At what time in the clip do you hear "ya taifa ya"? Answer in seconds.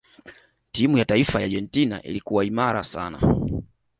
0.97-1.45